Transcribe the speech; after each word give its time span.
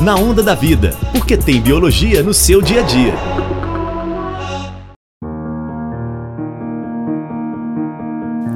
Na 0.00 0.14
Onda 0.14 0.44
da 0.44 0.54
Vida, 0.54 0.96
porque 1.10 1.36
tem 1.36 1.60
biologia 1.60 2.22
no 2.22 2.32
seu 2.32 2.62
dia 2.62 2.82
a 2.82 2.84
dia. 2.84 3.14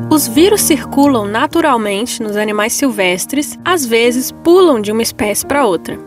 Os 0.09 0.29
vírus 0.29 0.61
circulam 0.61 1.27
naturalmente 1.27 2.23
nos 2.23 2.37
animais 2.37 2.75
silvestres, 2.75 3.59
às 3.65 3.85
vezes 3.85 4.31
pulam 4.31 4.81
de 4.81 4.93
uma 4.93 5.03
espécie 5.03 5.45
para 5.45 5.67
outra. 5.67 5.99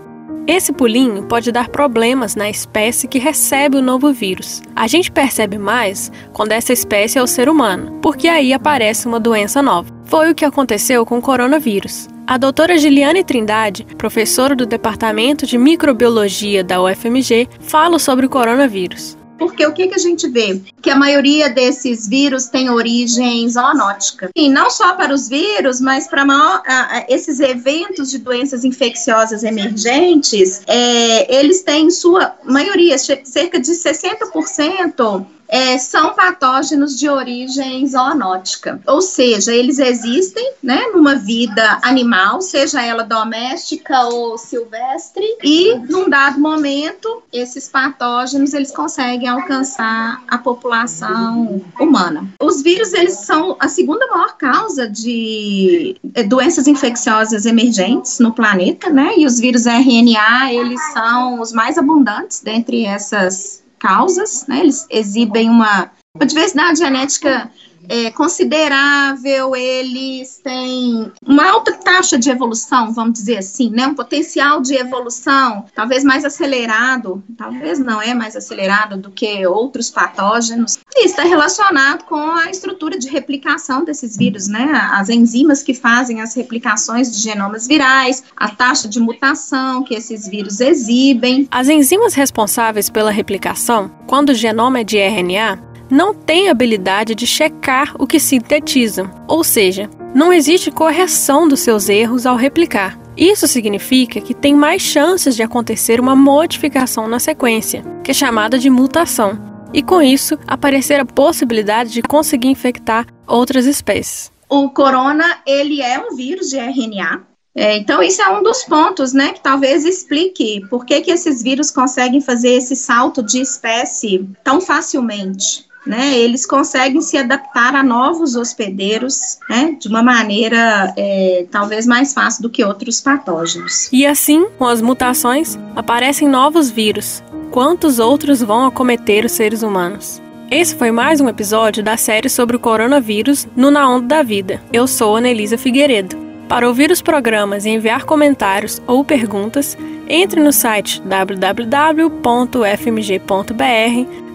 Esse 0.47 0.71
pulinho 0.71 1.23
pode 1.23 1.51
dar 1.51 1.67
problemas 1.67 2.37
na 2.37 2.49
espécie 2.49 3.05
que 3.05 3.19
recebe 3.19 3.75
o 3.75 3.81
novo 3.81 4.13
vírus. 4.13 4.61
A 4.73 4.87
gente 4.87 5.11
percebe 5.11 5.57
mais 5.57 6.09
quando 6.31 6.53
essa 6.53 6.71
espécie 6.71 7.17
é 7.17 7.21
o 7.21 7.27
ser 7.27 7.49
humano, 7.49 7.99
porque 8.01 8.29
aí 8.29 8.53
aparece 8.53 9.05
uma 9.05 9.19
doença 9.19 9.61
nova. 9.61 9.91
Foi 10.05 10.31
o 10.31 10.35
que 10.35 10.45
aconteceu 10.45 11.05
com 11.05 11.17
o 11.17 11.21
coronavírus. 11.21 12.07
A 12.27 12.39
doutora 12.39 12.75
Giliane 12.75 13.23
Trindade, 13.23 13.85
professora 13.99 14.55
do 14.55 14.65
Departamento 14.65 15.45
de 15.45 15.59
Microbiologia 15.59 16.63
da 16.63 16.81
UFMG, 16.81 17.47
fala 17.59 17.99
sobre 17.99 18.25
o 18.25 18.29
coronavírus. 18.29 19.15
Porque 19.37 19.63
o 19.63 19.71
que, 19.71 19.87
que 19.87 19.93
a 19.93 19.99
gente 19.99 20.27
vê? 20.27 20.59
Que 20.81 20.89
a 20.89 20.95
maioria 20.95 21.49
desses 21.49 22.07
vírus 22.07 22.45
tem 22.47 22.67
origem 22.69 23.47
zoonótica. 23.47 24.31
E 24.35 24.49
não 24.49 24.71
só 24.71 24.93
para 24.93 25.13
os 25.13 25.29
vírus, 25.29 25.79
mas 25.79 26.07
para 26.07 26.25
maior, 26.25 26.63
esses 27.07 27.39
eventos 27.39 28.09
de 28.09 28.17
doenças 28.17 28.63
infecciosas 28.63 29.43
emergentes, 29.43 30.63
é, 30.65 31.35
eles 31.37 31.61
têm, 31.61 31.91
sua 31.91 32.33
maioria, 32.43 32.97
cerca 32.97 33.59
de 33.59 33.71
60%, 33.71 35.25
é, 35.47 35.77
são 35.77 36.13
patógenos 36.13 36.97
de 36.97 37.09
origem 37.09 37.87
zoonótica, 37.87 38.81
ou 38.87 39.01
seja, 39.01 39.53
eles 39.53 39.79
existem, 39.79 40.53
né, 40.61 40.87
numa 40.93 41.15
vida 41.15 41.79
animal, 41.81 42.41
seja 42.41 42.81
ela 42.81 43.03
doméstica 43.03 44.05
ou 44.05 44.37
silvestre, 44.37 45.25
e 45.43 45.75
num 45.75 46.09
dado 46.09 46.39
momento 46.39 47.23
esses 47.31 47.67
patógenos 47.67 48.53
eles 48.53 48.71
conseguem 48.71 49.27
alcançar 49.27 50.21
a 50.27 50.37
população 50.37 51.61
humana. 51.79 52.27
Os 52.41 52.61
vírus 52.61 52.93
eles 52.93 53.15
são 53.19 53.55
a 53.59 53.67
segunda 53.67 54.07
maior 54.07 54.37
causa 54.37 54.87
de 54.87 55.95
é, 56.13 56.23
doenças 56.23 56.67
infecciosas 56.67 57.45
emergentes 57.45 58.19
no 58.19 58.33
planeta, 58.33 58.89
né? 58.89 59.13
E 59.17 59.25
os 59.25 59.39
vírus 59.39 59.65
RNA 59.65 60.53
eles 60.53 60.81
são 60.93 61.41
os 61.41 61.51
mais 61.51 61.77
abundantes 61.77 62.41
dentre 62.41 62.85
essas 62.85 63.64
causas, 63.85 64.47
né? 64.47 64.61
Eles 64.61 64.87
exibem 64.89 65.47
uma, 65.47 65.91
uma 66.15 66.25
diversidade 66.25 66.79
genética 66.79 67.51
é, 67.89 68.11
considerável, 68.11 69.55
eles 69.55 70.39
têm 70.43 71.11
uma 71.25 71.49
alta 71.49 71.73
taxa 71.73 72.17
de 72.17 72.29
evolução, 72.29 72.91
vamos 72.93 73.13
dizer 73.13 73.37
assim, 73.37 73.69
né? 73.69 73.87
Um 73.87 73.95
potencial 73.95 74.61
de 74.61 74.75
evolução 74.75 75.65
talvez 75.75 76.03
mais 76.03 76.25
acelerado, 76.25 77.23
talvez 77.37 77.79
não 77.79 78.01
é 78.01 78.13
mais 78.13 78.35
acelerado 78.35 78.97
do 78.97 79.11
que 79.11 79.45
outros 79.45 79.89
patógenos. 79.89 80.77
E 80.95 81.05
está 81.05 81.23
relacionado 81.23 82.03
com 82.05 82.31
a 82.31 82.49
estrutura 82.49 82.97
de 82.97 83.09
replicação 83.09 83.83
desses 83.83 84.17
vírus, 84.17 84.47
né? 84.47 84.65
As 84.93 85.09
enzimas 85.09 85.61
que 85.61 85.73
fazem 85.73 86.21
as 86.21 86.33
replicações 86.33 87.11
de 87.11 87.21
genomas 87.21 87.67
virais, 87.67 88.23
a 88.35 88.49
taxa 88.49 88.87
de 88.87 88.99
mutação 88.99 89.83
que 89.83 89.93
esses 89.93 90.27
vírus 90.27 90.59
exibem. 90.59 91.47
As 91.51 91.69
enzimas 91.69 92.13
responsáveis 92.13 92.89
pela 92.89 93.11
replicação, 93.11 93.91
quando 94.07 94.29
o 94.29 94.33
genoma 94.33 94.79
é 94.79 94.83
de 94.83 94.97
RNA, 94.97 95.74
não 95.89 96.13
têm 96.13 96.49
habilidade 96.49 97.15
de 97.15 97.27
checar 97.27 97.95
o 97.99 98.07
que 98.07 98.19
sintetizam, 98.19 99.09
ou 99.27 99.43
seja, 99.43 99.89
não 100.13 100.31
existe 100.31 100.71
correção 100.71 101.47
dos 101.47 101.59
seus 101.59 101.89
erros 101.89 102.25
ao 102.25 102.35
replicar. 102.35 102.97
Isso 103.17 103.47
significa 103.47 104.19
que 104.19 104.33
tem 104.33 104.55
mais 104.55 104.81
chances 104.81 105.35
de 105.35 105.43
acontecer 105.43 105.99
uma 105.99 106.15
modificação 106.15 107.07
na 107.07 107.19
sequência, 107.19 107.83
que 108.03 108.11
é 108.11 108.13
chamada 108.13 108.57
de 108.57 108.69
mutação, 108.69 109.39
e 109.73 109.81
com 109.81 110.01
isso 110.01 110.37
aparecer 110.47 110.99
a 110.99 111.05
possibilidade 111.05 111.91
de 111.91 112.01
conseguir 112.01 112.49
infectar 112.49 113.05
outras 113.27 113.65
espécies. 113.65 114.31
O 114.49 114.69
corona, 114.69 115.39
ele 115.45 115.81
é 115.81 115.99
um 115.99 116.15
vírus 116.15 116.49
de 116.49 116.57
RNA, 116.57 117.25
é, 117.57 117.77
então, 117.77 118.03
isso 118.03 118.21
é 118.21 118.29
um 118.29 118.43
dos 118.43 118.65
pontos, 118.65 119.13
né, 119.13 119.31
que 119.31 119.39
talvez 119.39 119.85
explique 119.85 120.59
por 120.69 120.85
que, 120.85 120.99
que 120.99 121.09
esses 121.09 121.41
vírus 121.41 121.71
conseguem 121.71 122.19
fazer 122.19 122.49
esse 122.49 122.75
salto 122.75 123.23
de 123.23 123.39
espécie 123.39 124.29
tão 124.43 124.59
facilmente 124.59 125.64
né, 125.85 126.17
eles 126.17 126.45
conseguem 126.45 127.01
se 127.01 127.17
adaptar 127.17 127.75
a 127.75 127.83
novos 127.83 128.35
hospedeiros 128.35 129.37
né, 129.49 129.75
de 129.79 129.87
uma 129.87 130.01
maneira 130.01 130.93
é, 130.97 131.45
talvez 131.51 131.85
mais 131.85 132.13
fácil 132.13 132.41
do 132.41 132.49
que 132.49 132.63
outros 132.63 132.99
patógenos. 133.01 133.89
E 133.91 134.05
assim, 134.05 134.47
com 134.57 134.65
as 134.65 134.81
mutações, 134.81 135.57
aparecem 135.75 136.27
novos 136.27 136.69
vírus. 136.69 137.23
Quantos 137.51 137.99
outros 137.99 138.41
vão 138.41 138.65
acometer 138.65 139.23
os 139.25 139.31
seres 139.31 139.61
humanos? 139.61 140.21
Esse 140.49 140.75
foi 140.75 140.91
mais 140.91 141.19
um 141.21 141.29
episódio 141.29 141.83
da 141.83 141.97
série 141.97 142.29
sobre 142.29 142.55
o 142.55 142.59
coronavírus 142.59 143.47
no 143.55 143.71
Na 143.71 143.89
Onda 143.89 144.07
da 144.07 144.23
Vida. 144.23 144.61
Eu 144.71 144.87
sou 144.87 145.15
Anelisa 145.15 145.57
Figueiredo. 145.57 146.15
Para 146.47 146.67
ouvir 146.67 146.91
os 146.91 147.01
programas 147.01 147.65
e 147.65 147.69
enviar 147.69 148.03
comentários 148.03 148.79
ou 148.85 149.03
perguntas, 149.03 149.75
entre 150.07 150.41
no 150.41 150.53
site 150.53 151.01
www.fmg.br 151.01 151.55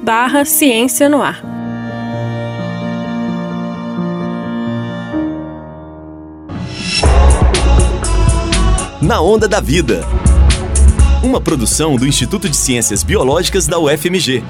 barra 0.03 0.45
Ciência 0.45 1.09
no 1.09 1.23
Ar. 1.23 1.43
Na 9.03 9.21
Onda 9.21 9.49
da 9.49 9.61
Vida. 9.61 10.05
Uma 11.23 11.41
produção 11.41 11.97
do 11.97 12.07
Instituto 12.07 12.49
de 12.49 12.57
Ciências 12.57 13.03
Biológicas 13.03 13.67
da 13.67 13.79
UFMG. 13.79 14.43